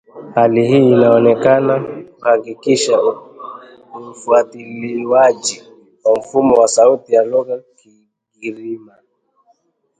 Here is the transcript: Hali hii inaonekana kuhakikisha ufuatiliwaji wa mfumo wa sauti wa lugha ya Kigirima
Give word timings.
Hali 0.35 0.67
hii 0.67 0.89
inaonekana 0.91 1.83
kuhakikisha 2.15 3.01
ufuatiliwaji 4.09 5.63
wa 6.03 6.19
mfumo 6.19 6.55
wa 6.55 6.67
sauti 6.67 7.15
wa 7.15 7.23
lugha 7.25 7.53
ya 7.53 7.61
Kigirima 7.75 8.95